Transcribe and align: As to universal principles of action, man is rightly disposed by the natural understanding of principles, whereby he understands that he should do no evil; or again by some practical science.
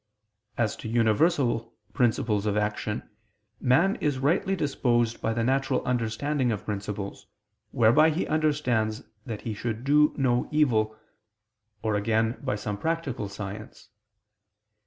As 0.57 0.75
to 0.77 0.89
universal 0.89 1.75
principles 1.93 2.47
of 2.47 2.57
action, 2.57 3.07
man 3.59 3.97
is 3.97 4.17
rightly 4.17 4.55
disposed 4.55 5.21
by 5.21 5.31
the 5.31 5.43
natural 5.43 5.83
understanding 5.83 6.51
of 6.51 6.65
principles, 6.65 7.27
whereby 7.69 8.09
he 8.09 8.25
understands 8.25 9.03
that 9.27 9.41
he 9.41 9.53
should 9.53 9.83
do 9.83 10.15
no 10.17 10.47
evil; 10.49 10.97
or 11.83 11.93
again 11.93 12.39
by 12.41 12.55
some 12.55 12.79
practical 12.79 13.29
science. 13.29 13.89